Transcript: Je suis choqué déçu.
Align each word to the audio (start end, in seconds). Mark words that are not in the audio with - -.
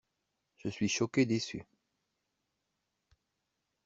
Je 0.57 0.67
suis 0.69 0.89
choqué 0.89 1.27
déçu. 1.27 1.63